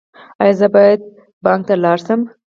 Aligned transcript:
ایا 0.41 0.57
زه 0.59 0.67
باید 0.75 1.01
بانک 1.43 1.61
ته 1.67 1.73
لاړ 1.83 1.97
شم؟ 2.05 2.21